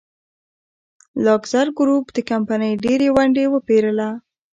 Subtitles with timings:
[1.25, 4.09] لاکزر ګروپ د کمپنۍ ډېرې ونډې وپېرله.